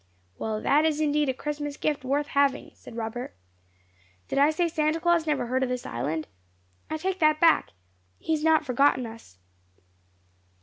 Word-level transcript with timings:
"Well, 0.39 0.59
that 0.63 0.83
is 0.83 0.99
indeed 0.99 1.29
a 1.29 1.33
Christmas 1.35 1.77
gift 1.77 2.03
worth 2.03 2.29
having," 2.29 2.71
said 2.73 2.95
Robert. 2.95 3.35
"Did 4.29 4.39
I 4.39 4.49
say 4.49 4.67
Santa 4.67 4.99
Claus 4.99 5.27
never 5.27 5.45
heard 5.45 5.61
of 5.61 5.69
this 5.69 5.85
island? 5.85 6.27
I 6.89 6.97
take 6.97 7.19
that 7.19 7.39
back; 7.39 7.73
he 8.17 8.33
has 8.33 8.43
not 8.43 8.65
forgotten 8.65 9.05
us." 9.05 9.37